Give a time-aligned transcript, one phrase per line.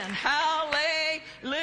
[0.00, 0.12] And
[1.44, 1.54] hallelujah.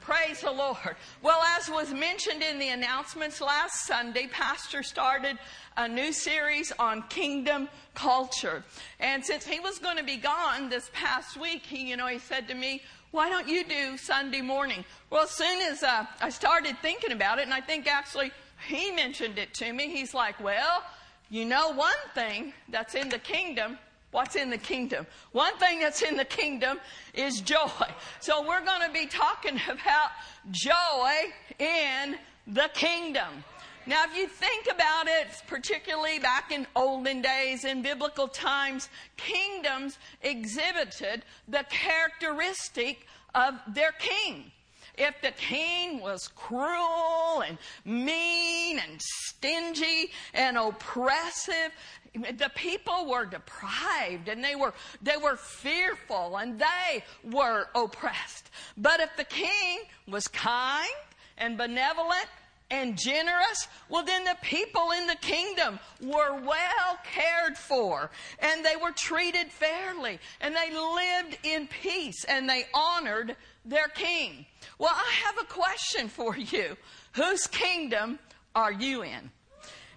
[0.00, 0.94] Praise the Lord.
[1.22, 5.36] Well, as was mentioned in the announcements last Sunday, Pastor started
[5.76, 8.62] a new series on kingdom culture.
[9.00, 12.20] And since he was going to be gone this past week, he, you know, he
[12.20, 12.80] said to me,
[13.10, 14.84] why don't you do Sunday morning?
[15.10, 18.30] Well, as soon as uh, I started thinking about it, and I think actually
[18.68, 20.84] he mentioned it to me, he's like, well,
[21.28, 23.78] you know one thing that's in the kingdom
[24.14, 25.08] What's in the kingdom?
[25.32, 26.78] One thing that's in the kingdom
[27.14, 27.88] is joy.
[28.20, 30.10] So we're going to be talking about
[30.52, 32.14] joy in
[32.46, 33.42] the kingdom.
[33.86, 39.98] Now, if you think about it, particularly back in olden days, in biblical times, kingdoms
[40.22, 44.52] exhibited the characteristic of their king.
[44.96, 51.72] If the king was cruel and mean and stingy and oppressive,
[52.14, 58.50] the people were deprived and they were, they were fearful and they were oppressed.
[58.76, 60.88] But if the king was kind
[61.36, 62.26] and benevolent
[62.70, 68.76] and generous, well, then the people in the kingdom were well cared for and they
[68.76, 74.46] were treated fairly and they lived in peace and they honored their king.
[74.78, 76.76] Well, I have a question for you.
[77.12, 78.18] Whose kingdom
[78.54, 79.30] are you in?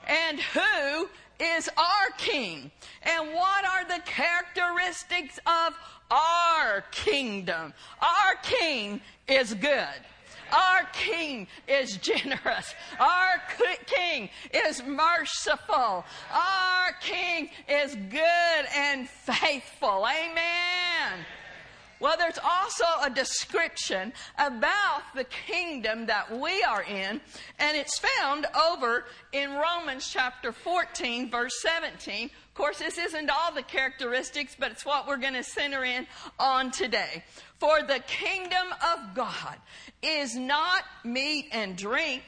[0.07, 1.09] And who
[1.39, 2.71] is our king.
[3.03, 5.73] And what are the characteristics of
[6.11, 7.73] our kingdom?
[8.01, 10.01] Our king is good.
[10.51, 12.73] Our king is generous.
[12.99, 13.41] Our
[13.85, 16.05] king is merciful.
[16.31, 20.05] Our king is good and faithful.
[20.07, 21.25] Amen.
[21.99, 27.21] Well, there's also a description about the kingdom that we are in,
[27.57, 32.25] and it's found over in Romans chapter 14, verse 17.
[32.25, 36.05] Of course, this isn't all the characteristics, but it's what we're going to center in
[36.39, 37.23] on today.
[37.59, 39.57] For the kingdom of God
[40.03, 42.21] is not meat and drink.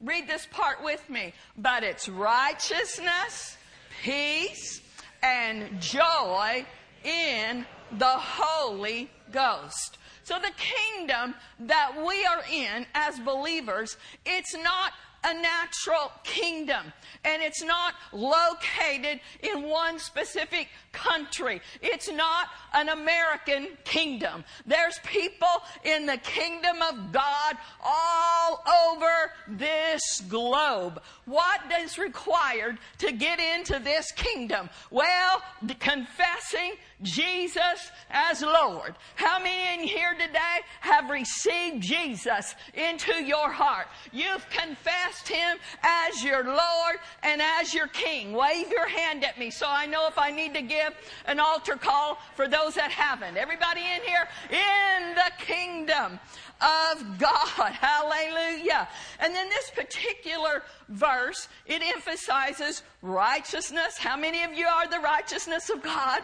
[0.00, 1.32] Read this part with me.
[1.56, 3.56] But it's righteousness,
[4.02, 4.82] peace,
[5.22, 6.66] and joy
[7.04, 7.64] in
[7.98, 9.98] the Holy Ghost.
[10.24, 14.92] So the kingdom that we are in as believers, it's not
[15.24, 16.92] a natural kingdom
[17.24, 21.60] and it's not located in one specific country.
[21.80, 24.44] It's not an American kingdom.
[24.66, 25.48] There's people
[25.84, 31.00] in the kingdom of God all over this globe.
[31.24, 34.68] What is required to get into this kingdom?
[34.90, 35.42] Well,
[35.78, 38.94] confessing Jesus as Lord.
[39.16, 43.88] How many in here today have received Jesus into your heart?
[44.12, 48.32] You've confessed Him as your Lord and as your King.
[48.32, 50.94] Wave your hand at me so I know if I need to give
[51.26, 53.36] an altar call for those that haven't.
[53.36, 56.18] Everybody in here in the kingdom
[56.60, 57.72] of God.
[57.72, 58.88] Hallelujah.
[59.20, 63.98] And then this particular verse, it emphasizes righteousness.
[63.98, 66.22] How many of you are the righteousness of God?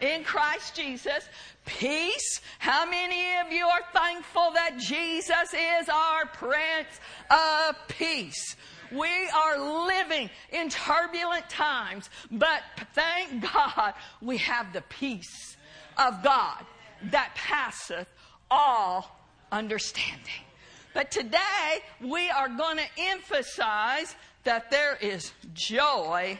[0.00, 1.28] in Christ Jesus.
[1.66, 2.40] Peace.
[2.58, 8.56] How many of you are thankful that Jesus is our Prince of Peace?
[8.92, 12.62] We are living in turbulent times, but
[12.94, 15.56] thank God we have the peace
[15.96, 16.64] of God
[17.10, 18.08] that passeth
[18.50, 19.16] all
[19.52, 20.44] understanding.
[20.92, 26.38] But today we are going to emphasize that there is joy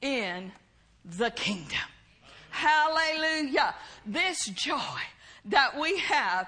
[0.00, 0.52] in
[1.04, 1.78] the kingdom.
[2.50, 3.74] Hallelujah.
[4.06, 5.00] This joy
[5.46, 6.46] that we have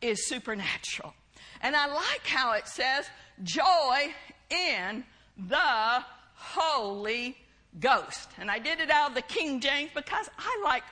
[0.00, 1.14] is supernatural.
[1.62, 3.06] And I like how it says
[3.42, 4.14] joy
[4.52, 5.04] in
[5.48, 6.04] the
[6.34, 7.36] Holy
[7.80, 8.30] Ghost.
[8.38, 10.82] And I did it out of the King James because I like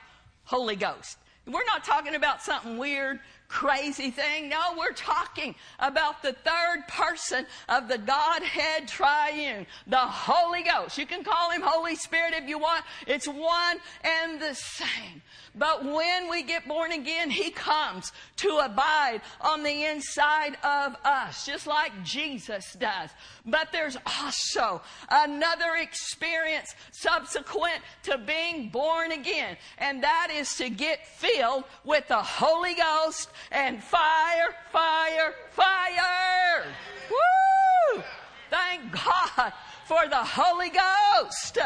[0.43, 1.17] Holy Ghost.
[1.45, 3.19] We're not talking about something weird
[3.51, 4.47] crazy thing.
[4.47, 10.97] No, we're talking about the third person of the Godhead triune, the Holy Ghost.
[10.97, 12.85] You can call him Holy Spirit if you want.
[13.05, 15.21] It's one and the same.
[15.53, 21.45] But when we get born again, He comes to abide on the inside of us,
[21.45, 23.09] just like Jesus does.
[23.45, 31.05] But there's also another experience subsequent to being born again, and that is to get
[31.05, 36.65] filled with the Holy Ghost and fire, fire, fire.
[37.09, 38.03] Woo!
[38.49, 39.53] Thank God
[39.85, 41.57] for the Holy Ghost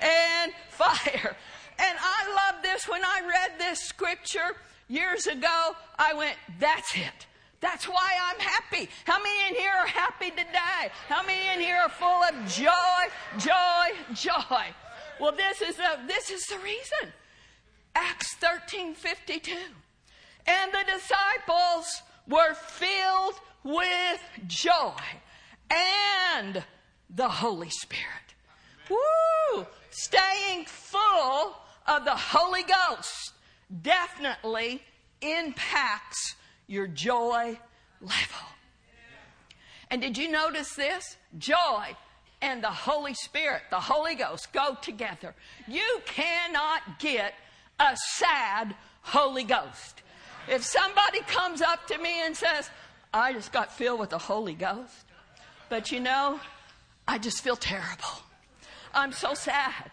[0.00, 1.36] and fire.
[1.78, 2.88] And I love this.
[2.88, 4.56] When I read this scripture
[4.88, 7.26] years ago, I went, that's it.
[7.60, 8.88] That's why I'm happy.
[9.04, 10.90] How many in here are happy today?
[11.08, 13.02] How many in here are full of joy,
[13.38, 14.64] joy, joy?
[15.20, 17.12] Well, this is, a, this is the reason.
[17.94, 19.52] Acts 13 52.
[20.46, 23.34] And the disciples were filled
[23.64, 25.00] with joy
[25.70, 26.64] and
[27.08, 28.06] the Holy Spirit.
[28.90, 29.66] Woo!
[29.90, 31.56] Staying full
[31.86, 33.32] of the Holy Ghost
[33.82, 34.82] definitely
[35.20, 36.36] impacts
[36.66, 37.58] your joy
[38.00, 38.46] level.
[39.90, 41.16] And did you notice this?
[41.38, 41.96] Joy
[42.40, 45.34] and the Holy Spirit, the Holy Ghost, go together.
[45.68, 47.34] You cannot get
[47.78, 50.01] a sad Holy Ghost.
[50.48, 52.70] If somebody comes up to me and says,
[53.14, 55.04] I just got filled with the Holy Ghost,
[55.68, 56.40] but you know,
[57.06, 58.22] I just feel terrible.
[58.94, 59.90] I'm so sad.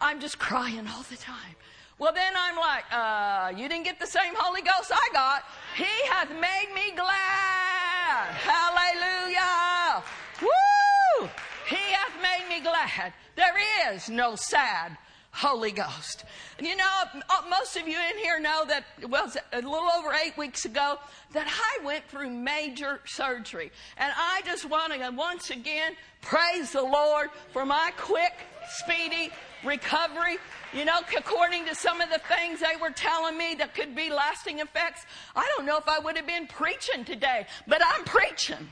[0.00, 1.56] I'm just crying all the time.
[1.98, 5.42] Well, then I'm like, uh, you didn't get the same Holy Ghost I got.
[5.76, 8.28] He hath made me glad.
[8.46, 10.04] Hallelujah.
[10.40, 11.28] Woo!
[11.68, 13.12] He hath made me glad.
[13.34, 14.96] There is no sad
[15.30, 16.24] Holy Ghost.
[16.58, 20.36] You know, uh, most of you in here know that, well, a little over eight
[20.36, 20.98] weeks ago,
[21.32, 23.70] that I went through major surgery.
[23.98, 25.92] And I just want to once again
[26.22, 28.32] praise the Lord for my quick,
[28.68, 29.30] speedy
[29.64, 30.38] recovery.
[30.72, 34.10] You know, according to some of the things they were telling me that could be
[34.10, 38.68] lasting effects, I don't know if I would have been preaching today, but I'm preaching.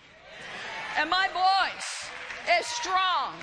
[0.98, 2.10] And my voice
[2.58, 3.34] is strong.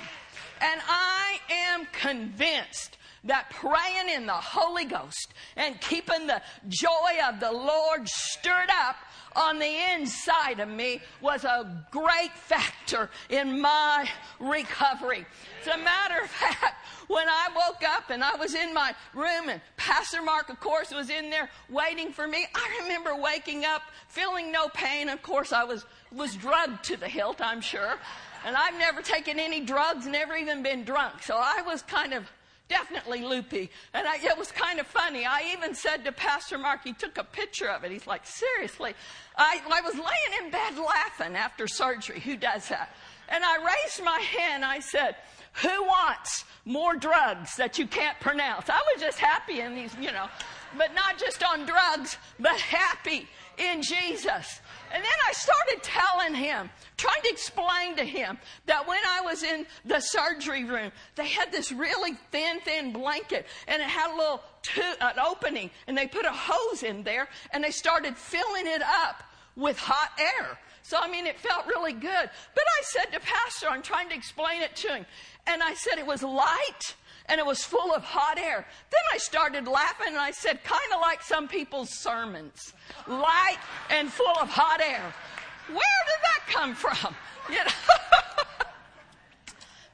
[0.60, 7.40] And I am convinced that praying in the Holy Ghost and keeping the joy of
[7.40, 8.96] the Lord stirred up
[9.36, 15.26] on the inside of me was a great factor in my recovery.
[15.62, 16.76] As a matter of fact,
[17.08, 20.92] when I woke up and I was in my room and Pastor Mark, of course,
[20.92, 25.08] was in there waiting for me, I remember waking up feeling no pain.
[25.08, 27.96] Of course, I was, was drugged to the hilt, I'm sure.
[28.46, 31.22] And I've never taken any drugs, never even been drunk.
[31.22, 32.30] So I was kind of
[32.68, 33.70] definitely loopy.
[33.92, 35.24] And I, it was kind of funny.
[35.24, 37.90] I even said to Pastor Mark, he took a picture of it.
[37.90, 38.94] He's like, seriously?
[39.36, 42.20] I, I was laying in bed laughing after surgery.
[42.20, 42.94] Who does that?
[43.28, 44.64] And I raised my hand.
[44.64, 45.16] I said,
[45.62, 48.68] who wants more drugs that you can't pronounce?
[48.68, 50.26] I was just happy in these, you know,
[50.76, 53.28] but not just on drugs, but happy
[53.58, 54.60] in Jesus.
[54.94, 59.42] And then I started telling him, trying to explain to him that when I was
[59.42, 64.16] in the surgery room, they had this really thin, thin blanket and it had a
[64.16, 64.40] little
[65.00, 69.24] an opening and they put a hose in there and they started filling it up
[69.56, 70.56] with hot air.
[70.82, 72.30] So, I mean, it felt really good.
[72.54, 75.06] But I said to Pastor, I'm trying to explain it to him.
[75.48, 76.94] And I said it was light
[77.26, 78.66] and it was full of hot air.
[78.90, 82.72] Then I started laughing and I said, kind of like some people's sermons
[83.06, 83.58] light
[83.90, 85.12] and full of hot air.
[85.68, 87.14] Where did that come from?
[87.50, 87.70] You know?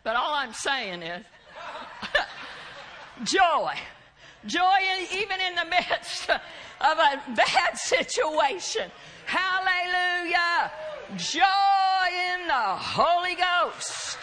[0.05, 1.27] but all I'm saying is
[3.25, 3.73] joy.
[4.47, 4.79] Joy
[5.13, 6.39] even in the midst of
[6.81, 8.89] a bad situation.
[9.27, 10.71] Hallelujah.
[11.17, 14.17] Joy in the Holy Ghost.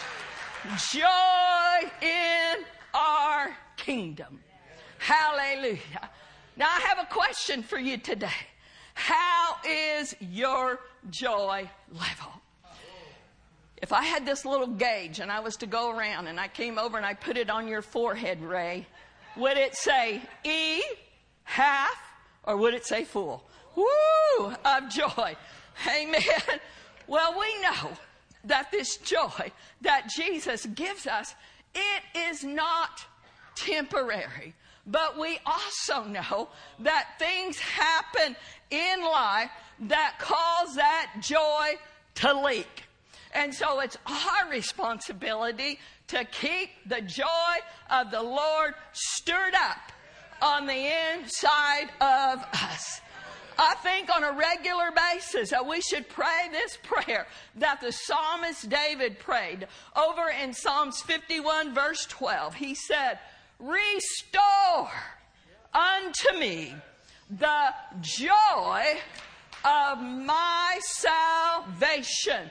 [0.90, 2.64] Joy in
[2.98, 4.40] our kingdom.
[4.98, 6.10] Hallelujah.
[6.56, 8.28] Now, I have a question for you today.
[8.94, 12.32] How is your joy level?
[13.80, 16.78] If I had this little gauge and I was to go around and I came
[16.78, 18.86] over and I put it on your forehead, Ray,
[19.36, 20.82] would it say E,
[21.44, 21.96] half,
[22.42, 23.44] or would it say full?
[23.76, 25.36] Woo, of joy.
[25.86, 26.22] Amen.
[27.08, 27.96] Well, we know
[28.44, 29.50] that this joy
[29.80, 31.34] that Jesus gives us
[31.78, 33.04] it is not
[33.54, 34.54] temporary.
[34.86, 36.48] But we also know
[36.80, 38.36] that things happen
[38.70, 41.78] in life that cause that joy
[42.16, 42.84] to leak.
[43.34, 47.26] And so it's our responsibility to keep the joy
[47.90, 49.92] of the Lord stirred up
[50.40, 53.00] on the inside of us.
[53.58, 58.70] I think on a regular basis that we should pray this prayer that the psalmist
[58.70, 62.54] David prayed over in Psalms 51 verse 12.
[62.54, 63.18] He said,
[63.58, 64.90] restore
[65.74, 66.74] unto me
[67.30, 68.84] the joy
[69.64, 72.50] of my salvation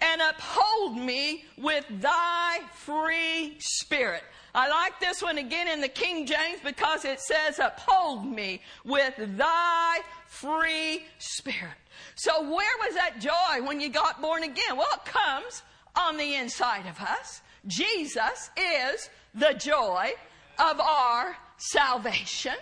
[0.00, 4.22] and uphold me with thy free spirit.
[4.54, 9.14] I like this one again in the King James because it says, uphold me with
[9.36, 11.76] thy free spirit.
[12.14, 14.76] So where was that joy when you got born again?
[14.76, 15.62] Well, it comes
[15.96, 17.42] on the inside of us.
[17.66, 20.12] Jesus is the joy
[20.58, 22.54] of our salvation.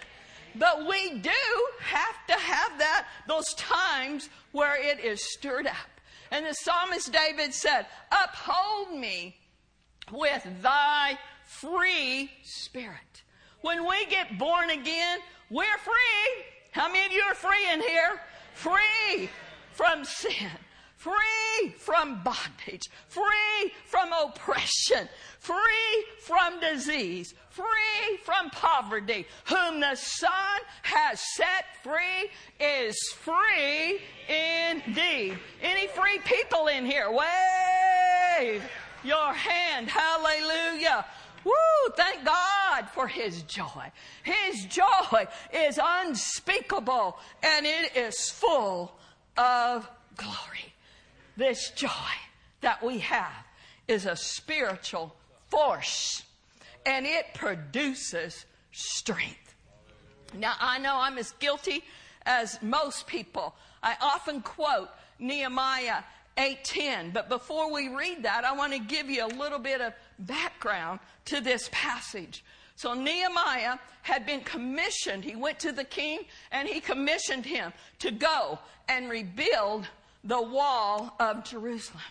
[0.59, 1.31] But we do
[1.81, 5.75] have to have that, those times where it is stirred up.
[6.31, 9.37] And the psalmist David said, Uphold me
[10.11, 13.23] with thy free spirit.
[13.62, 15.19] When we get born again,
[15.50, 16.45] we're free.
[16.73, 18.21] How many of you are free in here?
[18.57, 19.29] free
[19.73, 20.50] from sin,
[20.97, 29.26] free from bondage, free from oppression, free from disease, free from poverty.
[29.49, 35.38] Whom the Son has set free is free indeed.
[35.62, 37.11] Any free people in here?
[37.11, 38.62] Wave
[39.06, 39.88] your hand.
[39.88, 41.04] Hallelujah.
[41.44, 43.92] Woo, thank God for His joy.
[44.25, 48.96] His joy is unspeakable and it is full
[49.36, 50.75] of glory.
[51.36, 51.88] This joy
[52.62, 53.44] that we have
[53.86, 55.14] is a spiritual
[55.48, 56.25] force
[56.84, 59.54] and it produces strength.
[60.34, 61.84] Now, I know I'm as guilty
[62.25, 63.54] as most people.
[63.82, 66.02] I often quote Nehemiah
[66.37, 67.12] 8:10.
[67.12, 71.00] But before we read that, I want to give you a little bit of background
[71.26, 72.45] to this passage.
[72.76, 75.25] So Nehemiah had been commissioned.
[75.25, 79.88] He went to the king and he commissioned him to go and rebuild
[80.23, 82.02] the wall of Jerusalem.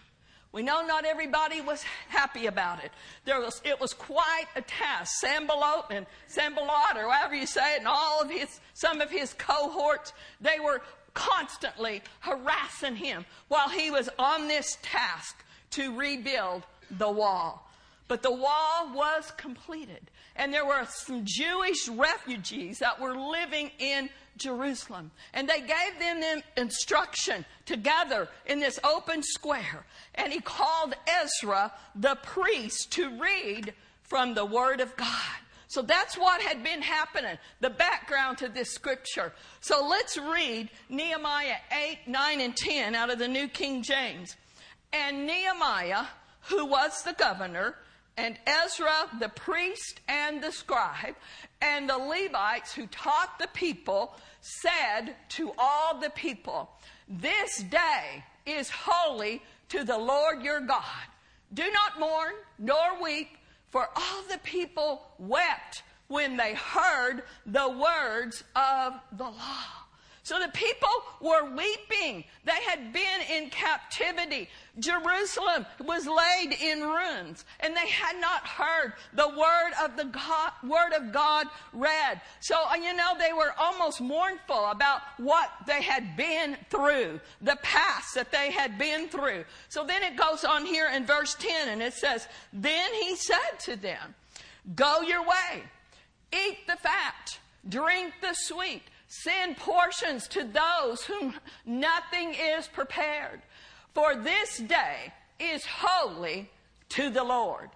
[0.56, 2.92] We know not everybody was happy about it.
[3.26, 5.20] There was, it was quite a task.
[5.20, 9.34] Sanballat and Sanballat, or however you say it, and all of his, some of his
[9.34, 10.82] cohorts, they were
[11.16, 17.68] constantly harassing him while he was on this task to rebuild the wall.
[18.08, 20.12] But the wall was completed.
[20.36, 25.12] And there were some Jewish refugees that were living in Jerusalem.
[25.34, 29.86] And they gave them instruction to gather in this open square.
[30.14, 35.40] And he called Ezra, the priest, to read from the Word of God.
[35.76, 39.34] So that's what had been happening, the background to this scripture.
[39.60, 44.38] So let's read Nehemiah 8, 9, and 10 out of the New King James.
[44.94, 46.06] And Nehemiah,
[46.44, 47.76] who was the governor,
[48.16, 51.16] and Ezra, the priest and the scribe,
[51.62, 56.70] and the Levites who taught the people, said to all the people,
[57.10, 60.86] This day is holy to the Lord your God.
[61.54, 63.28] Do not mourn nor weep
[63.76, 69.85] for all the people wept when they heard the words of the law.
[70.26, 70.90] So the people
[71.22, 72.24] were weeping.
[72.46, 74.50] They had been in captivity.
[74.80, 80.52] Jerusalem was laid in ruins and they had not heard the word of the God,
[80.64, 82.22] word of God read.
[82.40, 87.58] So, uh, you know, they were almost mournful about what they had been through, the
[87.62, 89.46] past that they had been through.
[89.70, 93.60] So then it goes on here in verse 10 and it says, Then he said
[93.66, 94.16] to them,
[94.74, 95.62] Go your way,
[96.34, 97.38] eat the fat,
[97.70, 101.36] drink the sweet Send portions to those whom
[101.66, 103.42] nothing is prepared.
[103.94, 106.50] For this day is holy
[106.90, 107.70] to the Lord.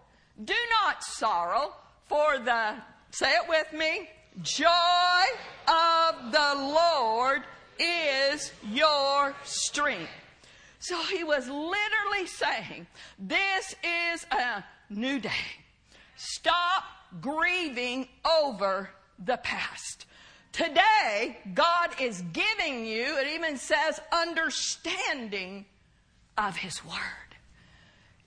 [0.43, 1.73] Do not sorrow,
[2.07, 2.75] for the,
[3.11, 4.09] say it with me,
[4.41, 5.23] joy
[5.67, 7.43] of the Lord
[7.79, 10.09] is your strength.
[10.79, 15.29] So he was literally saying, This is a new day.
[16.15, 16.83] Stop
[17.21, 18.89] grieving over
[19.23, 20.05] the past.
[20.51, 25.65] Today, God is giving you, it even says, understanding
[26.37, 26.95] of His Word.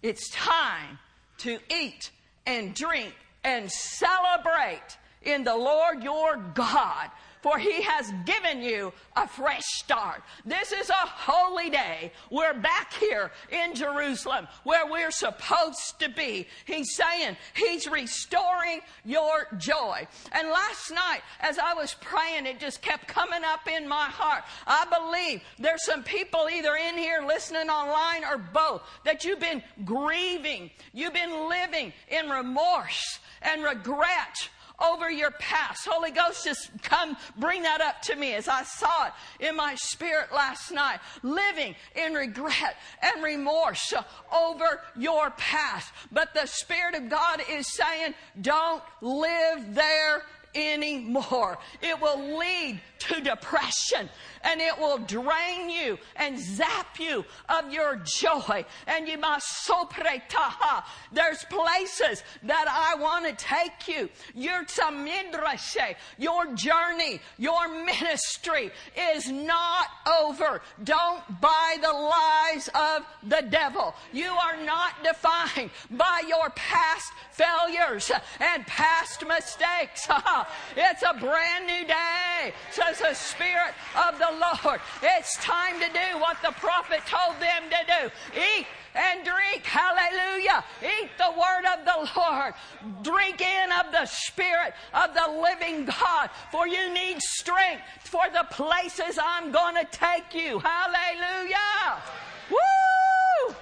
[0.02, 0.98] It's time
[1.38, 2.10] to eat
[2.46, 3.14] and drink
[3.44, 7.10] and celebrate in the Lord your God
[7.42, 10.22] for he has given you a fresh start.
[10.44, 12.12] This is a holy day.
[12.30, 16.46] We're back here in Jerusalem where we're supposed to be.
[16.64, 20.06] He's saying he's restoring your joy.
[20.30, 24.44] And last night, as I was praying, it just kept coming up in my heart.
[24.66, 29.62] I believe there's some people either in here listening online or both that you've been
[29.84, 30.70] grieving.
[30.92, 34.48] You've been living in remorse and regret
[34.82, 35.86] over your past.
[35.88, 39.74] Holy Ghost, just come bring that up to me as I saw it in my
[39.76, 40.98] spirit last night.
[41.22, 43.94] Living in regret and remorse
[44.34, 45.92] over your past.
[46.10, 50.24] But the Spirit of God is saying, don't live there
[50.54, 51.58] anymore.
[51.80, 54.08] It will lead to depression
[54.44, 58.64] and it will drain you and zap you of your joy.
[58.86, 60.84] And you must sopretaha.
[61.12, 64.08] There's places that I want to take you.
[64.34, 68.70] Your tsamindrashe, your journey, your ministry
[69.14, 69.86] is not
[70.20, 70.62] over.
[70.84, 73.94] Don't buy the lies of the devil.
[74.12, 80.06] You are not defined by your past failures and past mistakes.
[80.76, 83.74] it's a brand new day, says the Spirit
[84.08, 84.80] of the Lord.
[85.02, 89.64] It's time to do what the prophet told them to do eat and drink.
[89.64, 90.64] Hallelujah.
[90.82, 92.54] Eat the word of the Lord.
[93.02, 96.30] Drink in of the Spirit of the living God.
[96.50, 100.58] For you need strength for the places I'm going to take you.
[100.58, 102.02] Hallelujah.
[102.50, 103.54] Woo!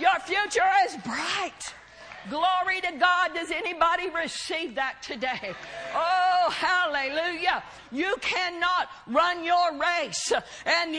[0.00, 1.74] Your future is bright.
[2.30, 3.34] Glory to God.
[3.34, 5.54] Does anybody receive that today?
[5.94, 7.62] Oh, hallelujah.
[7.90, 10.32] You cannot run your race
[10.66, 10.94] and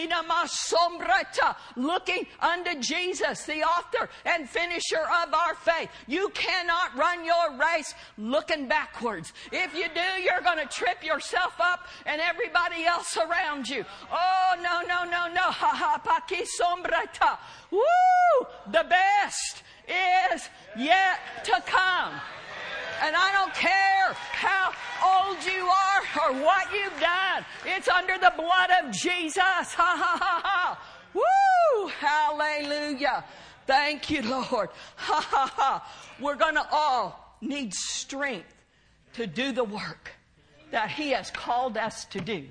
[1.76, 5.90] looking unto Jesus, the author and finisher of our faith.
[6.08, 9.34] You cannot run your race looking backwards.
[9.52, 13.86] If you do, you're going to trip yourself up and everybody else around you.
[14.12, 15.44] Oh, no, no, no, no.
[15.44, 17.38] Ha ha, paki sombrata.
[17.72, 18.48] Woo!
[18.72, 19.49] The best
[20.78, 22.14] yet to come.
[23.02, 24.74] And I don't care how
[25.04, 27.46] old you are or what you've done.
[27.66, 29.40] It's under the blood of Jesus.
[29.44, 30.80] Ha ha ha ha.
[31.14, 31.88] Woo!
[31.88, 33.24] Hallelujah.
[33.66, 34.70] Thank you, Lord.
[34.98, 36.16] Ha ha ha.
[36.20, 38.54] We're going to all need strength
[39.14, 40.12] to do the work
[40.72, 42.46] that He has called us to do.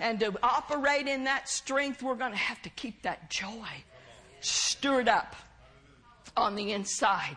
[0.00, 3.84] And to operate in that strength, we're going to have to keep that joy
[4.40, 5.36] stirred up
[6.36, 7.36] on the inside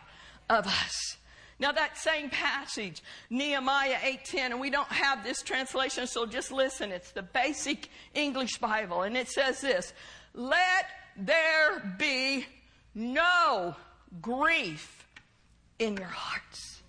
[0.49, 1.17] of us.
[1.57, 6.91] Now that same passage, Nehemiah 8:10, and we don't have this translation, so just listen.
[6.91, 9.93] It's the basic English Bible, and it says this:
[10.33, 12.45] "Let there be
[12.93, 13.75] no
[14.21, 15.05] grief
[15.79, 16.81] in your hearts."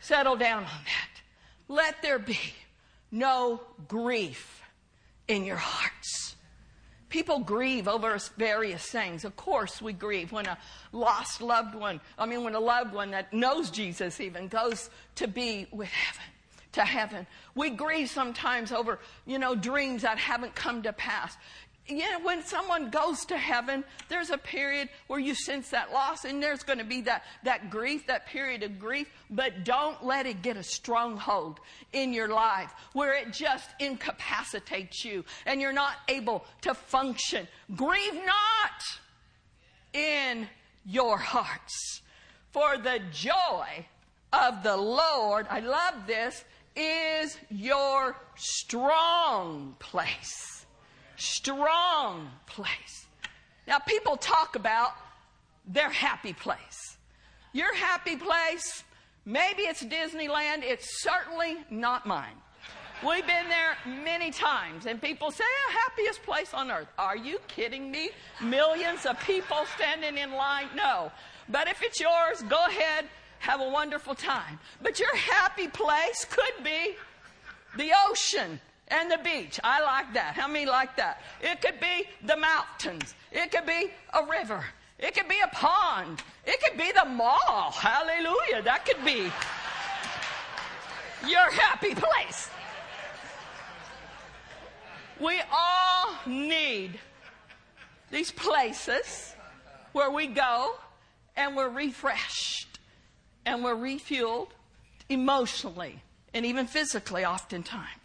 [0.00, 1.22] Settle down on that.
[1.66, 2.38] Let there be
[3.10, 4.62] no grief
[5.28, 6.23] in your hearts.
[7.14, 9.24] People grieve over various things.
[9.24, 10.58] Of course, we grieve when a
[10.90, 15.28] lost loved one, I mean, when a loved one that knows Jesus even goes to
[15.28, 16.24] be with heaven,
[16.72, 17.24] to heaven.
[17.54, 21.36] We grieve sometimes over, you know, dreams that haven't come to pass
[21.86, 26.24] you know, when someone goes to heaven, there's a period where you sense that loss,
[26.24, 30.24] and there's going to be that, that grief, that period of grief, but don't let
[30.26, 31.60] it get a stronghold
[31.92, 37.46] in your life where it just incapacitates you and you're not able to function.
[37.76, 38.82] Grieve not
[39.92, 40.48] in
[40.86, 42.00] your hearts,
[42.50, 43.86] for the joy
[44.32, 46.44] of the Lord, I love this,
[46.76, 50.63] is your strong place
[51.16, 53.06] strong place.
[53.66, 54.90] Now, people talk about
[55.66, 56.96] their happy place.
[57.52, 58.84] Your happy place,
[59.24, 62.36] maybe it's Disneyland, it's certainly not mine.
[63.02, 66.88] We've been there many times, and people say, oh, happiest place on earth.
[66.98, 68.10] Are you kidding me?
[68.42, 70.68] Millions of people standing in line?
[70.74, 71.12] No.
[71.48, 73.06] But if it's yours, go ahead,
[73.40, 74.58] have a wonderful time.
[74.80, 76.96] But your happy place could be
[77.76, 78.60] the ocean
[78.94, 79.58] and the beach.
[79.64, 80.34] I like that.
[80.34, 81.20] How many like that?
[81.40, 83.14] It could be the mountains.
[83.32, 84.64] It could be a river.
[84.98, 86.22] It could be a pond.
[86.46, 87.72] It could be the mall.
[87.72, 88.62] Hallelujah.
[88.62, 89.30] That could be
[91.28, 92.48] your happy place.
[95.20, 96.98] We all need
[98.10, 99.34] these places
[99.92, 100.74] where we go
[101.36, 102.78] and we're refreshed
[103.44, 104.48] and we're refueled
[105.08, 106.00] emotionally
[106.32, 108.04] and even physically, oftentimes.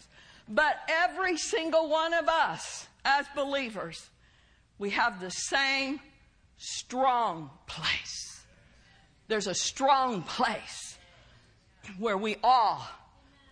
[0.50, 4.10] But every single one of us as believers,
[4.80, 6.00] we have the same
[6.58, 8.44] strong place.
[9.28, 10.98] There's a strong place
[12.00, 12.88] where we all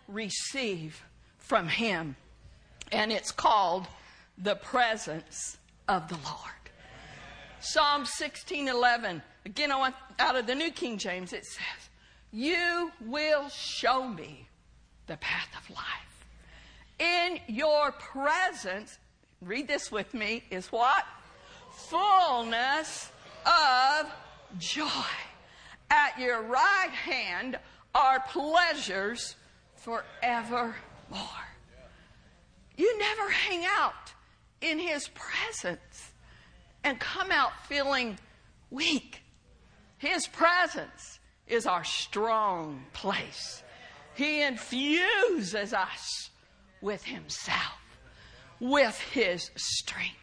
[0.07, 1.03] receive
[1.37, 2.15] from Him,
[2.91, 3.87] and it's called
[4.37, 5.57] the presence
[5.87, 6.51] of the Lord.
[7.59, 9.21] Psalm 16:11.
[9.45, 11.31] Again, I want out of the New King James.
[11.31, 11.89] It says,
[12.31, 14.49] "You will show me
[15.05, 16.16] the path of life."
[16.99, 18.97] In your presence,
[19.41, 21.05] read this with me, is what?
[21.71, 23.11] Fullness
[23.45, 24.11] of
[24.57, 24.91] joy.
[25.89, 27.57] At your right hand
[27.95, 29.35] are pleasures
[29.75, 30.73] forevermore.
[32.75, 34.13] You never hang out
[34.61, 36.11] in his presence
[36.83, 38.17] and come out feeling
[38.69, 39.21] weak.
[39.97, 43.63] His presence is our strong place.
[44.13, 46.29] He infuses us
[46.81, 47.79] with himself,
[48.59, 50.15] with his strength.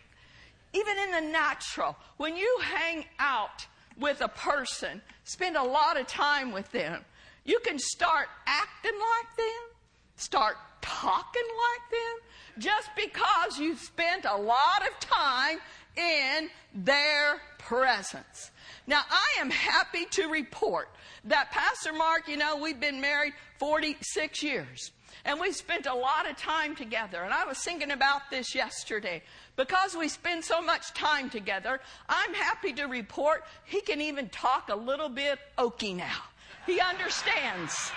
[0.73, 3.67] Even in the natural, when you hang out
[3.99, 7.05] with a person, spend a lot of time with them,
[7.45, 9.77] you can start acting like them,
[10.17, 15.59] start talking like them, just because you spent a lot of time
[15.97, 18.51] in their presence.
[18.87, 20.89] Now, I am happy to report
[21.25, 24.91] that Pastor Mark, you know, we've been married 46 years.
[25.25, 27.23] And we spent a lot of time together.
[27.23, 29.23] And I was thinking about this yesterday.
[29.57, 34.69] Because we spend so much time together, I'm happy to report he can even talk
[34.69, 36.23] a little bit Okie now.
[36.67, 37.93] He understands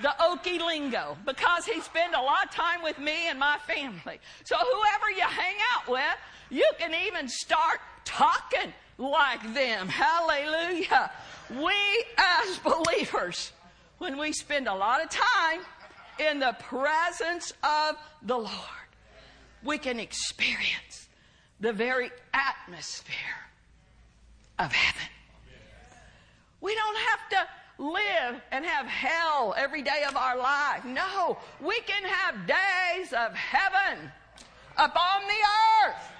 [0.00, 4.20] the Okie lingo because he spent a lot of time with me and my family.
[4.44, 6.16] So whoever you hang out with,
[6.50, 9.88] you can even start talking like them.
[9.88, 11.10] Hallelujah.
[11.50, 11.74] We
[12.16, 13.52] as believers,
[13.98, 15.60] when we spend a lot of time
[16.18, 18.88] in the presence of the Lord,
[19.64, 21.08] we can experience
[21.60, 23.14] the very atmosphere
[24.58, 25.08] of heaven.
[26.60, 30.84] We don't have to live and have hell every day of our life.
[30.84, 34.10] No, we can have days of heaven
[34.76, 36.12] upon the earth,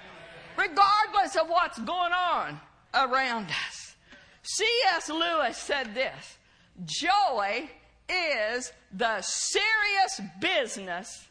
[0.57, 2.61] regardless of what's going on
[2.94, 3.94] around us.
[4.42, 5.09] C.S.
[5.09, 6.38] Lewis said this
[6.85, 7.70] Joy
[8.12, 11.27] is the serious business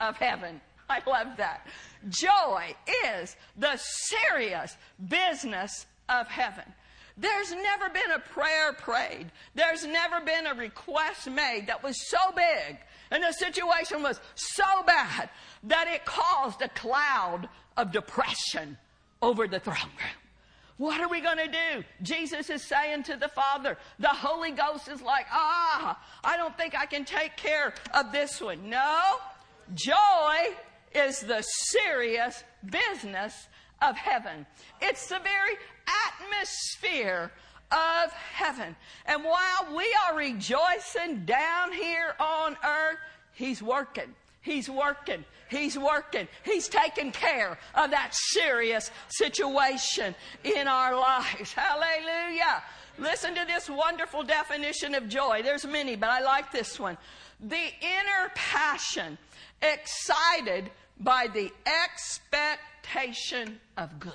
[0.00, 0.60] of heaven.
[0.88, 1.66] I love that.
[2.08, 2.74] Joy
[3.06, 4.76] is the serious
[5.08, 6.64] business of heaven.
[7.16, 9.32] There's never been a prayer prayed.
[9.54, 12.78] There's never been a request made that was so big
[13.10, 15.30] and the situation was so bad
[15.64, 18.76] that it caused a cloud of depression
[19.22, 20.25] over the throne room.
[20.78, 21.84] What are we going to do?
[22.02, 26.74] Jesus is saying to the Father, the Holy Ghost is like, ah, I don't think
[26.74, 28.68] I can take care of this one.
[28.68, 29.16] No,
[29.74, 30.54] joy
[30.94, 33.48] is the serious business
[33.80, 34.46] of heaven.
[34.82, 35.56] It's the very
[36.08, 37.32] atmosphere
[37.70, 38.76] of heaven.
[39.06, 42.98] And while we are rejoicing down here on earth,
[43.32, 44.14] He's working.
[44.40, 45.24] He's working.
[45.48, 46.28] He's working.
[46.44, 51.52] He's taking care of that serious situation in our lives.
[51.56, 52.62] Hallelujah.
[52.98, 55.42] Listen to this wonderful definition of joy.
[55.42, 56.96] There's many, but I like this one.
[57.40, 59.18] The inner passion
[59.60, 61.52] excited by the
[61.84, 64.12] expectation of good.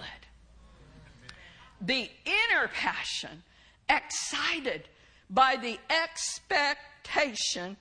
[1.81, 3.43] The inner passion
[3.89, 4.87] excited
[5.29, 7.77] by the expectation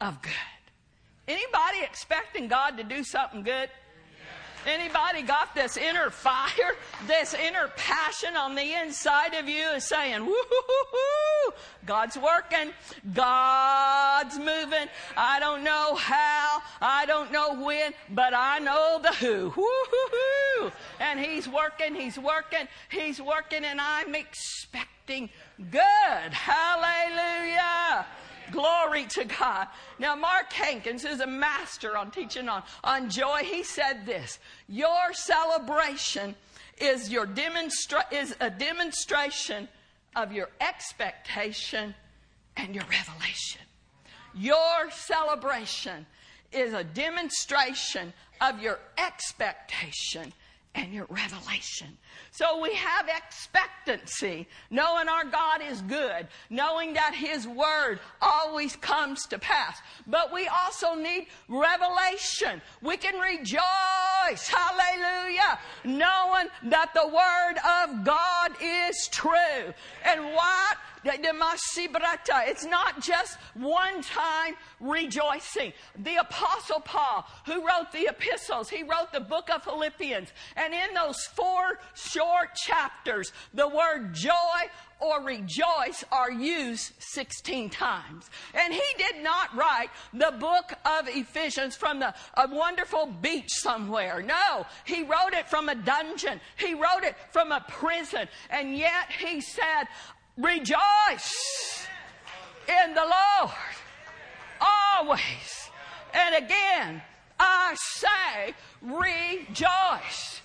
[0.00, 0.32] of good.
[1.28, 3.68] Anybody expecting God to do something good?
[4.66, 6.74] Anybody got this inner fire,
[7.06, 10.34] this inner passion on the inside of you is saying, woo
[11.84, 12.72] God's working,
[13.14, 14.88] God's moving.
[15.16, 19.52] I don't know how, I don't know when, but I know the who.
[19.56, 25.30] Woo And He's working, He's working, He's working, and I'm expecting
[25.70, 26.32] good.
[26.32, 28.04] Hallelujah.
[28.52, 29.68] Glory to God.
[29.98, 35.12] Now, Mark Hankins, is a master on teaching on, on joy, he said this Your
[35.12, 36.34] celebration
[36.78, 39.68] is, your demonstra- is a demonstration
[40.14, 41.94] of your expectation
[42.56, 43.60] and your revelation.
[44.34, 46.06] Your celebration
[46.52, 50.32] is a demonstration of your expectation
[50.74, 51.96] and your revelation.
[52.36, 59.24] So we have expectancy, knowing our God is good, knowing that His Word always comes
[59.28, 59.78] to pass.
[60.06, 62.60] But we also need revelation.
[62.82, 69.72] We can rejoice, hallelujah, knowing that the Word of God is true.
[70.04, 70.76] And what
[71.08, 75.72] it's not just one time rejoicing.
[76.02, 80.32] The Apostle Paul, who wrote the epistles, he wrote the book of Philippians.
[80.56, 84.32] And in those four short chapters, the word joy
[85.00, 88.30] or rejoice are used 16 times.
[88.54, 94.22] And he did not write the book of Ephesians from the, a wonderful beach somewhere.
[94.22, 96.40] No, he wrote it from a dungeon.
[96.56, 98.28] He wrote it from a prison.
[98.50, 99.84] And yet he said,
[100.38, 101.86] Rejoice
[102.68, 103.54] in the Lord
[104.60, 105.70] always.
[106.14, 107.02] And again,
[107.38, 110.35] I say rejoice.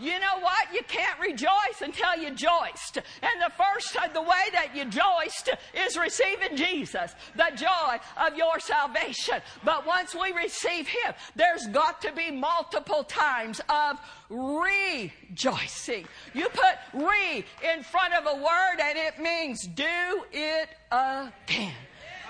[0.00, 0.72] You know what?
[0.72, 2.98] You can't rejoice until you joiced.
[3.22, 5.50] And the first, uh, the way that you joiced
[5.86, 9.40] is receiving Jesus, the joy of your salvation.
[9.64, 16.06] But once we receive Him, there's got to be multiple times of rejoicing.
[16.34, 21.72] You put re in front of a word and it means do it again.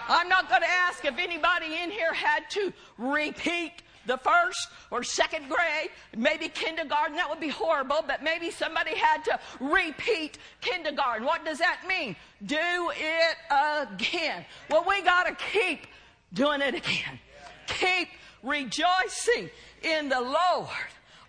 [0.08, 5.02] I'm not going to ask if anybody in here had to repeat the first or
[5.02, 11.26] second grade, maybe kindergarten, that would be horrible, but maybe somebody had to repeat kindergarten.
[11.26, 12.16] What does that mean?
[12.44, 14.44] Do it again.
[14.70, 15.86] Well, we got to keep
[16.32, 17.18] doing it again.
[17.66, 18.08] Keep
[18.42, 19.50] rejoicing
[19.82, 20.68] in the Lord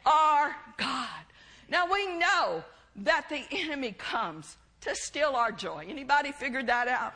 [0.06, 1.08] our God.
[1.70, 2.64] Now we know
[2.98, 5.86] that the enemy comes to steal our joy.
[5.90, 7.14] Anybody figured that out?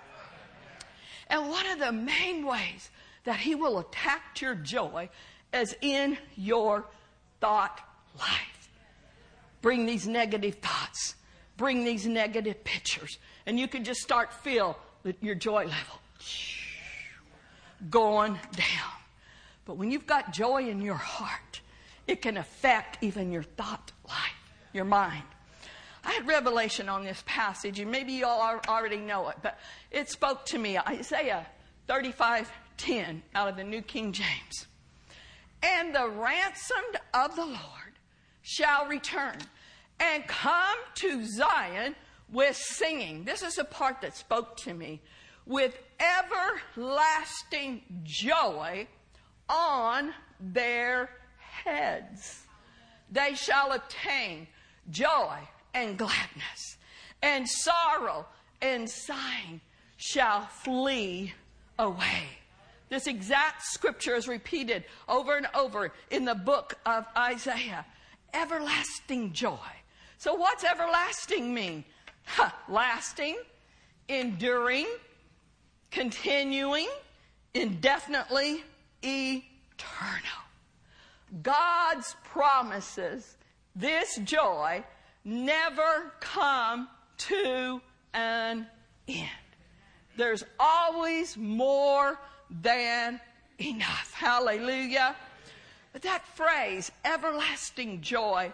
[1.27, 2.89] And one of the main ways
[3.23, 5.09] that he will attack your joy
[5.53, 6.85] as in your
[7.39, 7.81] thought
[8.19, 8.69] life.
[9.61, 11.15] Bring these negative thoughts,
[11.57, 14.77] bring these negative pictures, and you can just start feel
[15.21, 15.99] your joy level
[17.89, 18.91] going down.
[19.65, 21.61] But when you've got joy in your heart,
[22.07, 24.17] it can affect even your thought life,
[24.73, 25.23] your mind.
[26.03, 29.59] I had revelation on this passage, and maybe you all already know it, but
[29.91, 30.77] it spoke to me.
[30.77, 31.45] Isaiah
[31.87, 34.67] 35:10 out of the New King James.
[35.63, 37.99] And the ransomed of the Lord
[38.41, 39.37] shall return
[39.99, 41.95] and come to Zion
[42.31, 43.23] with singing.
[43.23, 45.01] This is a part that spoke to me.
[45.45, 48.87] With everlasting joy
[49.49, 52.45] on their heads.
[53.11, 54.47] They shall obtain
[54.89, 55.37] joy
[55.73, 56.77] and gladness,
[57.21, 58.25] and sorrow
[58.61, 59.61] and sighing
[59.97, 61.33] shall flee
[61.77, 62.40] away.
[62.91, 67.85] This exact scripture is repeated over and over in the book of Isaiah.
[68.33, 69.57] Everlasting joy.
[70.17, 71.85] So, what's everlasting mean?
[72.67, 73.37] Lasting,
[74.09, 74.87] enduring,
[75.89, 76.89] continuing,
[77.53, 78.61] indefinitely,
[79.01, 80.41] eternal.
[81.41, 83.37] God's promises,
[83.73, 84.83] this joy,
[85.23, 87.81] never come to
[88.13, 88.67] an
[89.07, 89.29] end.
[90.17, 92.19] There's always more
[92.61, 93.19] than
[93.59, 94.13] enough.
[94.13, 95.15] Hallelujah.
[95.93, 98.51] But that phrase, everlasting joy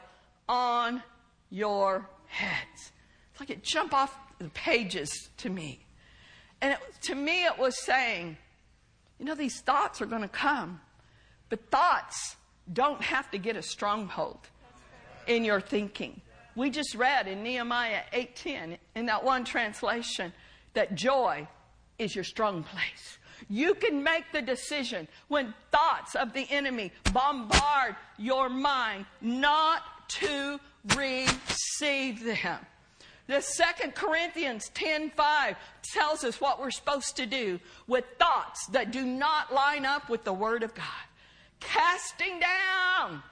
[0.47, 1.03] on
[1.49, 2.91] your heads.
[3.31, 5.86] It's like it jumped off the pages to me.
[6.62, 8.38] And it, to me, it was saying,
[9.19, 10.81] you know, these thoughts are going to come,
[11.49, 12.36] but thoughts
[12.71, 14.39] don't have to get a stronghold
[15.27, 16.21] in your thinking.
[16.55, 20.33] We just read in Nehemiah 8:10 in that one translation
[20.73, 21.47] that joy
[21.99, 23.16] is your strong place.
[23.49, 30.60] You can make the decision when thoughts of the enemy bombard your mind not to
[30.95, 32.60] receive them.
[33.27, 39.05] The Second Corinthians 10:5 tells us what we're supposed to do with thoughts that do
[39.05, 40.86] not line up with the word of God.
[41.60, 43.23] Casting down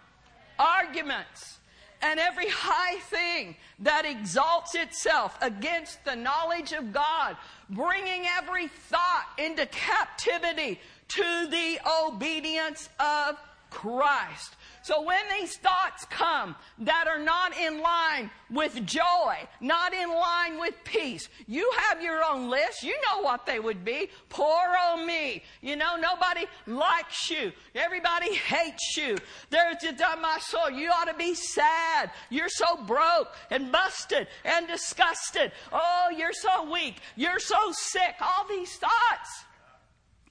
[0.60, 1.60] arguments
[2.02, 7.38] and every high thing that exalts itself against the knowledge of God,
[7.70, 13.38] bringing every thought into captivity to the obedience of
[13.70, 14.56] Christ.
[14.86, 20.60] So when these thoughts come that are not in line with joy, not in line
[20.60, 22.84] with peace, you have your own list.
[22.84, 24.12] You know what they would be.
[24.30, 25.42] Poor old me.
[25.64, 27.52] You know, nobody likes you.
[27.74, 29.18] Everybody hates you.
[29.50, 30.70] There's just on my soul.
[30.70, 32.12] You ought to be sad.
[32.30, 35.52] You're so broke and busted and disgusted.
[35.74, 36.98] Oh, you're so weak.
[37.16, 38.18] You're so sick.
[38.22, 39.46] All these thoughts.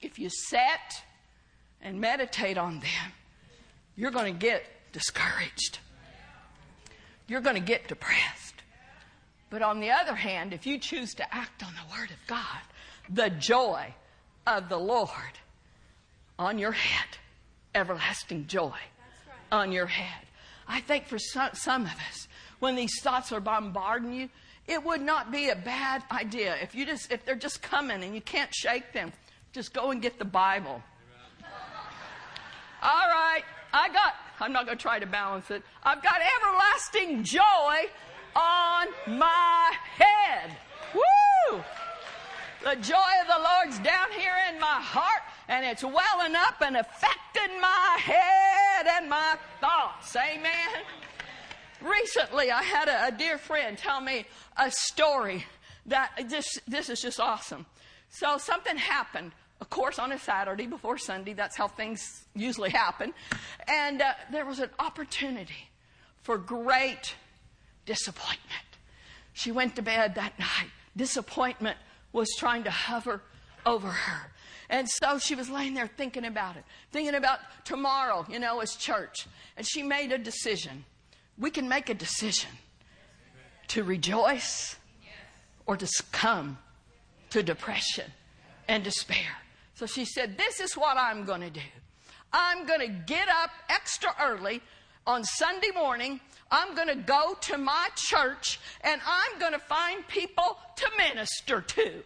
[0.01, 1.03] If you sit
[1.81, 3.11] and meditate on them,
[3.95, 5.79] you're going to get discouraged.
[7.27, 8.55] You're going to get depressed.
[9.49, 12.61] But on the other hand, if you choose to act on the Word of God,
[13.09, 13.93] the joy
[14.45, 15.09] of the Lord
[16.37, 17.17] on your head,
[17.73, 18.79] everlasting joy right.
[19.51, 20.27] on your head.
[20.67, 22.27] I think for some, some of us,
[22.59, 24.29] when these thoughts are bombarding you,
[24.67, 28.15] it would not be a bad idea if you just if they're just coming and
[28.15, 29.13] you can't shake them,
[29.53, 30.81] just go and get the Bible.
[32.81, 33.43] All right,
[33.75, 35.61] I got, I'm not going to try to balance it.
[35.83, 37.89] I've got everlasting joy
[38.33, 40.55] on my head.
[40.93, 41.61] Woo!
[42.63, 46.77] The joy of the Lord's down here in my heart, and it's welling up and
[46.77, 50.15] affecting my head and my thoughts.
[50.15, 50.85] Amen.
[51.81, 55.45] Recently, I had a, a dear friend tell me a story
[55.87, 57.65] that this, this is just awesome.
[58.09, 61.33] So, something happened of course, on a Saturday before Sunday.
[61.33, 63.13] That's how things usually happen.
[63.67, 65.69] And uh, there was an opportunity
[66.21, 67.15] for great
[67.85, 68.39] disappointment.
[69.33, 70.69] She went to bed that night.
[70.95, 71.77] Disappointment
[72.11, 73.21] was trying to hover
[73.65, 74.31] over her.
[74.69, 78.75] And so she was laying there thinking about it, thinking about tomorrow, you know, as
[78.75, 79.27] church.
[79.57, 80.85] And she made a decision.
[81.37, 82.49] We can make a decision
[83.69, 84.75] to rejoice
[85.65, 86.57] or to succumb
[87.31, 88.11] to depression
[88.67, 89.37] and despair.
[89.75, 91.61] So she said, This is what I'm going to do.
[92.33, 94.61] I'm going to get up extra early
[95.05, 96.19] on Sunday morning.
[96.51, 101.61] I'm going to go to my church and I'm going to find people to minister
[101.61, 102.03] to.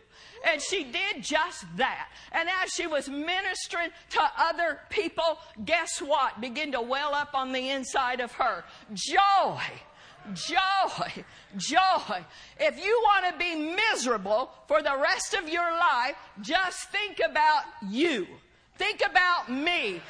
[0.48, 2.10] And she did just that.
[2.32, 6.40] And as she was ministering to other people, guess what?
[6.40, 9.62] Began to well up on the inside of her joy
[10.34, 11.24] joy,
[11.58, 12.26] joy.
[12.60, 17.64] If you want to be miserable for the rest of your life, just think about
[17.90, 18.28] you.
[18.78, 20.02] Think about me,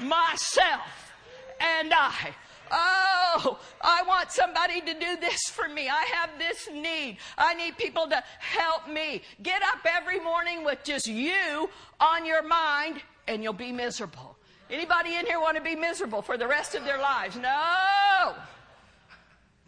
[0.00, 1.12] myself,
[1.60, 2.34] and I.
[2.70, 5.88] Oh, I want somebody to do this for me.
[5.88, 7.18] I have this need.
[7.38, 9.22] I need people to help me.
[9.42, 14.36] Get up every morning with just you on your mind and you'll be miserable.
[14.70, 17.36] Anybody in here want to be miserable for the rest of their lives?
[17.36, 18.34] No.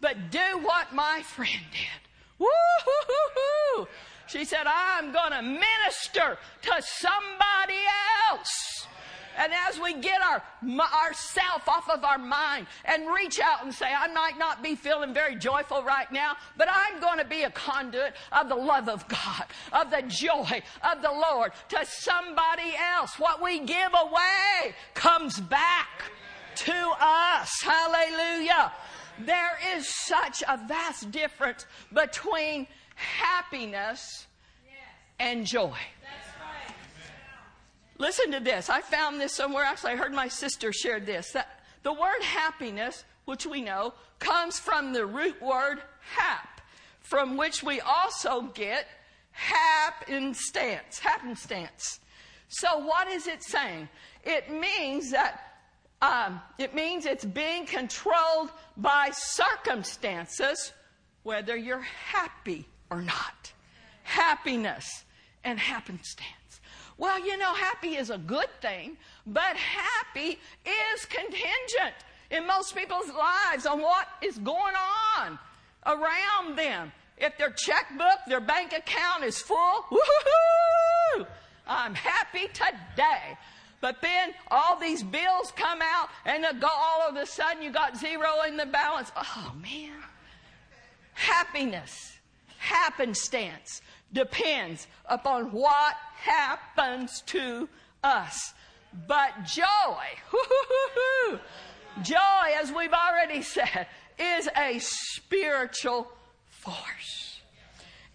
[0.01, 2.09] But do what my friend did.
[2.39, 3.89] Woo-hoo-hoo-hoo.
[4.27, 7.81] She said, I'm going to minister to somebody
[8.31, 8.87] else.
[9.39, 10.43] And as we get our
[11.07, 15.15] ourself off of our mind and reach out and say, I might not be feeling
[15.15, 19.07] very joyful right now, but I'm going to be a conduit of the love of
[19.07, 23.19] God, of the joy of the Lord to somebody else.
[23.19, 26.03] What we give away comes back
[26.57, 27.61] to us.
[27.63, 28.73] Hallelujah.
[29.25, 34.27] There is such a vast difference between happiness
[35.19, 35.77] and joy.
[37.99, 38.71] Listen to this.
[38.71, 39.65] I found this somewhere.
[39.65, 41.33] Actually, I heard my sister shared this.
[41.33, 46.61] That the word happiness, which we know, comes from the root word hap,
[47.01, 48.87] from which we also get
[49.33, 51.01] happenstance.
[51.01, 51.99] Happenstance.
[52.49, 53.89] So, what is it saying?
[54.25, 55.48] It means that
[56.01, 60.73] um, it means it's being controlled by circumstances,
[61.23, 63.53] whether you're happy or not.
[64.05, 65.05] Happiness
[65.45, 66.61] and happenstance.
[66.99, 71.95] Well, you know, happy is a good thing, but happy is contingent
[72.31, 74.75] in most people's lives on what is going
[75.17, 75.39] on
[75.87, 76.93] around them.
[77.17, 81.27] If their checkbook, their bank account is full, woohoo!
[81.67, 83.37] I'm happy today.
[83.81, 88.43] But then all these bills come out, and all of a sudden you got zero
[88.47, 89.13] in the balance.
[89.17, 89.93] Oh man.
[91.15, 92.19] Happiness,
[92.59, 97.69] happenstance depends upon what happens to
[98.03, 98.55] us.
[99.07, 100.05] But joy,
[102.03, 102.17] joy,
[102.61, 103.87] as we've already said,
[104.19, 106.11] is a spiritual
[106.49, 107.41] force.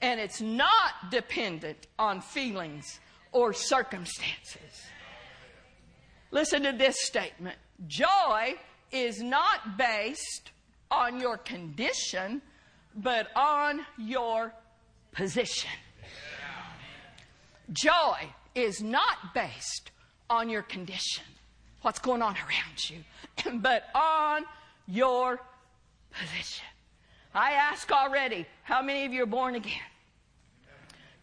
[0.01, 2.99] And it's not dependent on feelings
[3.31, 4.83] or circumstances.
[6.33, 8.55] Listen to this statement joy
[8.91, 10.51] is not based
[10.89, 12.41] on your condition,
[12.95, 14.51] but on your
[15.11, 15.69] position.
[17.71, 18.17] Joy
[18.55, 19.91] is not based
[20.27, 21.23] on your condition,
[21.83, 23.03] what's going on around you,
[23.59, 24.43] but on
[24.87, 25.39] your
[26.11, 26.65] position.
[27.35, 29.73] I ask already, how many of you are born again?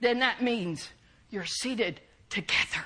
[0.01, 0.89] Then that means
[1.31, 2.85] you're seated together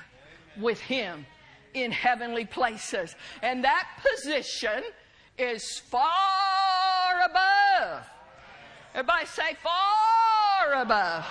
[0.59, 1.27] with Him
[1.75, 3.15] in heavenly places.
[3.41, 4.83] And that position
[5.37, 6.01] is far
[7.25, 8.07] above.
[8.93, 11.25] Everybody say, far above.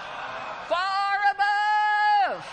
[0.68, 2.46] Far above.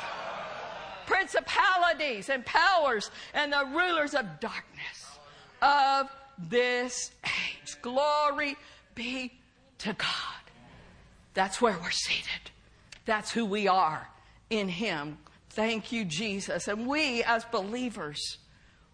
[1.05, 5.19] Principalities and powers and the rulers of darkness
[5.61, 6.07] of
[6.49, 7.75] this age.
[7.81, 8.55] Glory
[8.95, 9.33] be
[9.79, 10.07] to God.
[11.33, 12.51] That's where we're seated.
[13.05, 14.09] That's who we are
[14.49, 15.17] in Him.
[15.51, 16.69] Thank you, Jesus.
[16.69, 18.37] And we, as believers,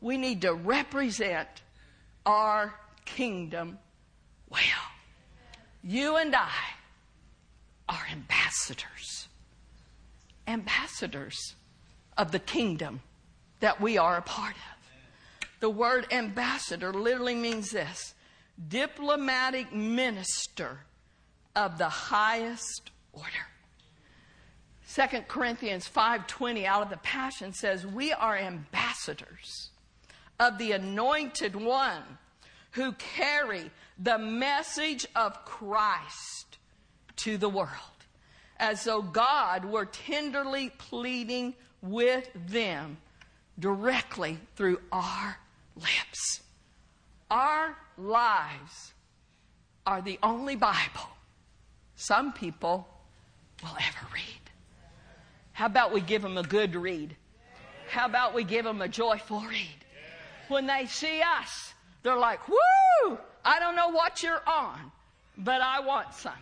[0.01, 1.47] we need to represent
[2.25, 2.73] our
[3.05, 3.77] kingdom
[4.49, 4.61] well.
[5.83, 6.49] You and I
[7.87, 9.27] are ambassadors.
[10.47, 11.55] Ambassadors
[12.17, 13.01] of the kingdom
[13.59, 15.49] that we are a part of.
[15.59, 18.15] The word ambassador literally means this
[18.67, 20.79] diplomatic minister
[21.55, 23.45] of the highest order.
[24.87, 29.71] 2 Corinthians 5:20 out of the Passion says, "We are ambassadors
[30.39, 32.17] of the anointed one
[32.71, 36.57] who carry the message of Christ
[37.17, 38.05] to the world,
[38.57, 42.97] as though God were tenderly pleading with them
[43.59, 45.39] directly through our
[45.75, 46.41] lips.
[47.29, 48.93] Our lives
[49.85, 51.09] are the only Bible
[51.95, 52.87] some people
[53.63, 54.46] will ever read.
[55.57, 57.15] How about we give them a good read?
[57.89, 59.85] How about we give them a joyful read?
[60.49, 63.17] When they see us, they're like, woo!
[63.43, 64.91] I don't know what you're on,
[65.35, 66.33] but I want some.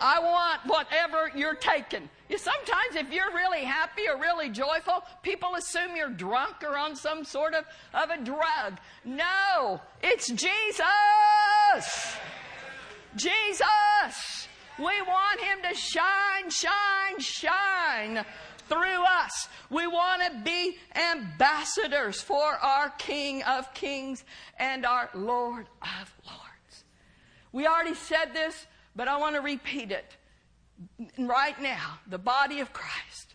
[0.00, 2.10] I want whatever you're taking.
[2.36, 7.22] Sometimes, if you're really happy or really joyful, people assume you're drunk or on some
[7.22, 7.64] sort of,
[7.94, 8.80] of a drug.
[9.04, 10.82] No, it's Jesus.
[13.14, 14.48] Jesus.
[14.78, 18.24] We want Him to shine, shine, shine
[18.70, 19.48] through us.
[19.68, 24.24] We want to be ambassadors for our King of Kings
[24.58, 26.84] and our Lord of Lords.
[27.52, 30.16] We already said this, but I want to repeat it.
[31.18, 33.34] Right now, the body of Christ,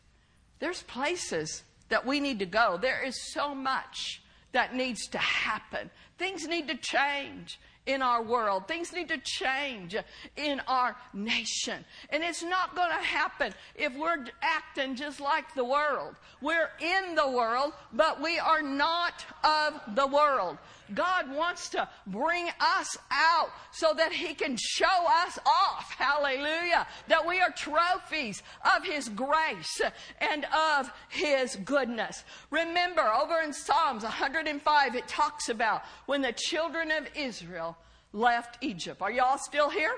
[0.60, 2.80] there's places that we need to go.
[2.82, 4.24] There is so much
[4.54, 5.92] that needs to happen.
[6.18, 8.68] Things need to change in our world.
[8.68, 9.96] Things need to change
[10.36, 11.86] in our nation.
[12.10, 16.16] And it's not going to happen if we're acting just like the world.
[16.42, 20.58] We're in the world, but we are not of the world.
[20.94, 24.86] God wants to bring us out so that He can show
[25.26, 25.92] us off.
[25.98, 26.86] Hallelujah.
[27.08, 28.44] That we are trophies
[28.76, 29.82] of His grace
[30.20, 32.24] and of His goodness.
[32.52, 37.78] Remember, over in Psalms 105, it talks about when the children of Israel
[38.14, 39.02] left Egypt.
[39.02, 39.96] Are y'all still here?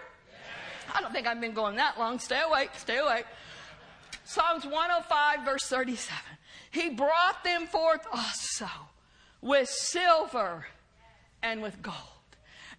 [0.94, 2.18] I don't think I've been going that long.
[2.20, 3.26] Stay awake, stay awake.
[4.24, 6.18] Psalms 105, verse 37.
[6.72, 8.68] He brought them forth also
[9.42, 10.66] with silver
[11.44, 11.96] and with gold.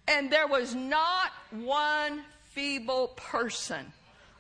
[0.07, 3.93] And there was not one feeble person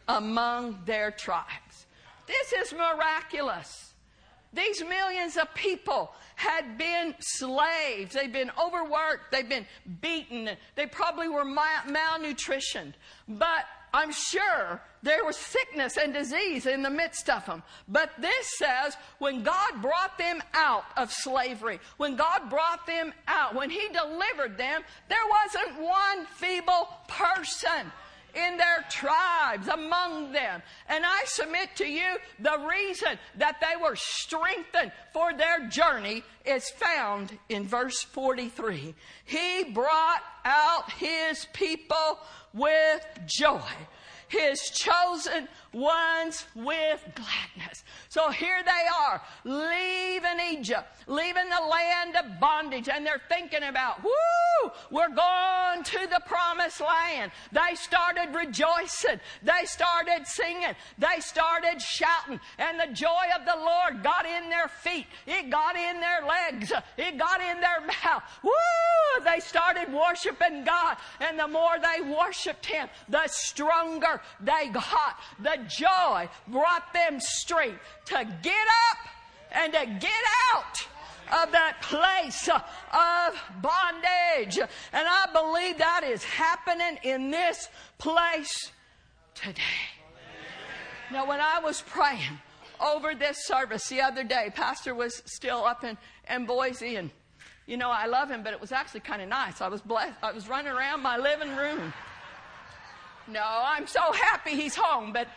[0.09, 1.87] among their tribes.
[2.27, 3.93] This is miraculous.
[4.53, 8.15] These millions of people had been slaves.
[8.15, 9.31] They'd been overworked.
[9.31, 9.67] They'd been
[10.01, 10.51] beaten.
[10.75, 12.95] They probably were malnutritioned.
[13.29, 17.63] But I'm sure there was sickness and disease in the midst of them.
[17.89, 23.55] But this says when God brought them out of slavery, when God brought them out,
[23.55, 27.93] when He delivered them, there wasn't one feeble person
[28.47, 30.63] in their tribes among them.
[30.89, 36.69] And I submit to you the reason that they were strengthened for their journey is
[36.71, 38.95] found in verse 43.
[39.25, 42.19] He brought out his people
[42.55, 43.61] with joy
[44.29, 47.85] his chosen ones with gladness.
[48.09, 48.71] So here they
[49.03, 55.83] are, leaving Egypt, leaving the land of bondage, and they're thinking about, whoo, we're going
[55.85, 57.31] to the promised land.
[57.53, 59.21] They started rejoicing.
[59.43, 60.75] They started singing.
[60.99, 62.41] They started shouting.
[62.59, 63.09] And the joy
[63.39, 65.07] of the Lord got in their feet.
[65.27, 66.73] It got in their legs.
[66.97, 68.23] It got in their mouth.
[68.43, 69.25] Woo!
[69.25, 70.97] They started worshiping God.
[71.21, 75.19] And the more they worshiped Him, the stronger they got.
[75.41, 78.99] The joy brought them strength to get up
[79.53, 80.13] and to get
[80.55, 80.87] out
[81.45, 84.59] of that place of bondage.
[84.59, 88.73] And I believe that is happening in this place
[89.35, 89.63] today.
[91.11, 92.39] Now, when I was praying
[92.81, 95.97] over this service the other day, Pastor was still up in,
[96.29, 97.11] in Boise, and
[97.67, 99.61] you know, I love him, but it was actually kind of nice.
[99.61, 100.17] I was blessed.
[100.23, 101.93] I was running around my living room.
[103.27, 105.29] No, I'm so happy he's home, but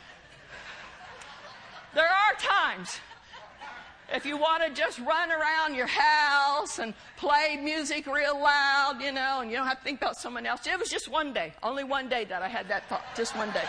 [1.94, 3.00] there are times
[4.14, 9.12] if you want to just run around your house and play music real loud, you
[9.12, 10.68] know, and you don't have to think about someone else.
[10.68, 13.52] It was just one day, only one day that I had that thought, just one
[13.52, 13.64] day.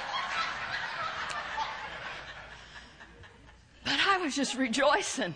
[3.84, 5.34] But I was just rejoicing.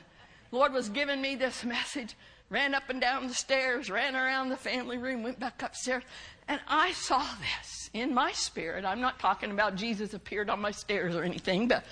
[0.51, 2.17] Lord was giving me this message.
[2.49, 6.05] Ran up and down the stairs, ran around the family room, went back upstairs,
[6.47, 8.85] and I saw this in my spirit.
[8.85, 11.85] I'm not talking about Jesus appeared on my stairs or anything, but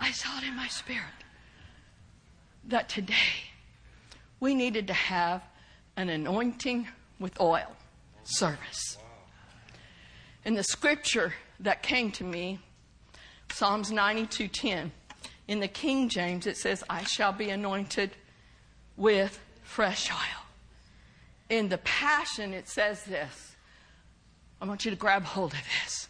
[0.00, 1.04] I saw it in my spirit
[2.64, 3.50] that today
[4.40, 5.42] we needed to have
[5.96, 6.88] an anointing
[7.18, 7.76] with oil
[8.24, 8.96] service.
[10.44, 12.60] In the scripture that came to me,
[13.50, 14.92] Psalms 92:10,
[15.46, 18.16] in the King James it says, "I shall be anointed
[18.96, 20.46] with fresh oil."
[21.50, 23.56] In the Passion it says this.
[24.60, 26.08] I want you to grab hold of this.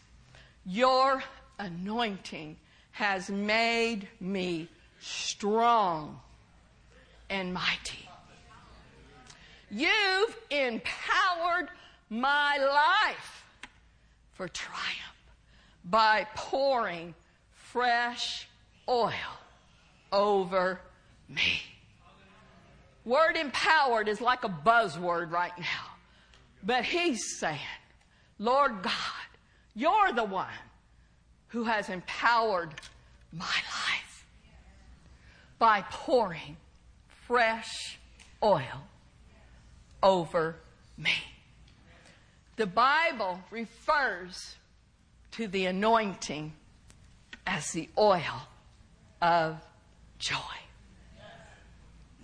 [0.64, 1.24] Your
[1.58, 2.58] anointing
[3.00, 4.68] has made me
[5.00, 6.20] strong
[7.30, 8.06] and mighty.
[9.70, 11.70] You've empowered
[12.10, 13.46] my life
[14.34, 15.16] for triumph
[15.86, 17.14] by pouring
[17.54, 18.46] fresh
[18.86, 19.14] oil
[20.12, 20.78] over
[21.26, 21.62] me.
[23.06, 25.86] Word empowered is like a buzzword right now.
[26.62, 27.80] But he's saying,
[28.38, 28.92] Lord God,
[29.74, 30.52] you're the one
[31.50, 32.70] who has empowered
[33.32, 34.26] my life
[35.58, 36.56] by pouring
[37.26, 37.98] fresh
[38.42, 38.88] oil
[40.02, 40.56] over
[40.96, 41.12] me.
[42.56, 44.56] The Bible refers
[45.32, 46.52] to the anointing
[47.46, 48.48] as the oil
[49.20, 49.60] of
[50.18, 50.36] joy.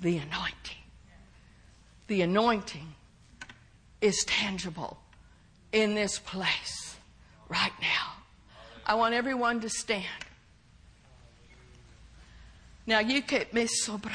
[0.00, 0.76] The anointing.
[2.06, 2.94] The anointing
[4.00, 4.98] is tangible
[5.72, 6.96] in this place
[7.48, 8.25] right now.
[8.86, 10.04] I want everyone to stand.
[12.86, 14.10] Now you keep me sober.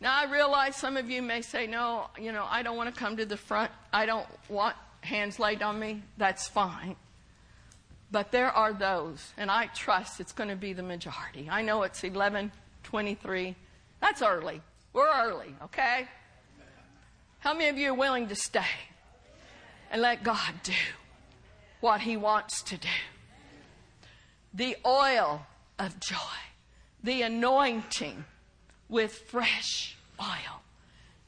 [0.00, 2.98] Now I realize some of you may say, no, you know, I don't want to
[2.98, 3.70] come to the front.
[3.92, 6.02] I don't want hands laid on me.
[6.16, 6.96] That's fine.
[8.10, 11.48] But there are those, and I trust it's going to be the majority.
[11.50, 13.54] I know it's 11:23.
[14.00, 14.62] That's early.
[14.94, 16.08] We're early, okay?
[17.40, 18.64] How many of you are willing to stay
[19.90, 20.72] and let God do
[21.80, 22.88] what He wants to do?
[24.54, 25.46] The oil
[25.78, 26.16] of joy,
[27.02, 28.24] the anointing
[28.88, 30.62] with fresh oil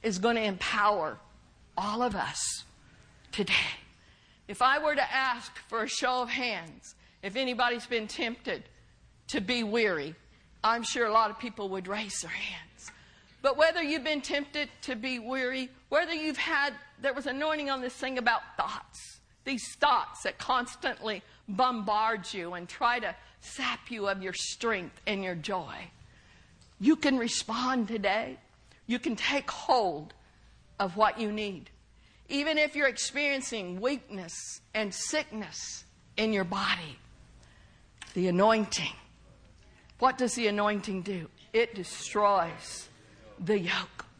[0.02, 1.18] is going to empower
[1.76, 2.64] all of us
[3.30, 3.52] today.
[4.48, 8.64] If I were to ask for a show of hands, if anybody's been tempted
[9.28, 10.14] to be weary,
[10.64, 12.71] I'm sure a lot of people would raise their hands.
[13.42, 17.80] But whether you've been tempted to be weary, whether you've had, there was anointing on
[17.80, 24.08] this thing about thoughts, these thoughts that constantly bombard you and try to sap you
[24.08, 25.74] of your strength and your joy.
[26.78, 28.38] You can respond today.
[28.86, 30.14] You can take hold
[30.78, 31.70] of what you need.
[32.28, 35.84] Even if you're experiencing weakness and sickness
[36.16, 36.98] in your body,
[38.14, 38.92] the anointing.
[39.98, 41.28] What does the anointing do?
[41.52, 42.88] It destroys
[43.44, 44.11] the yoke.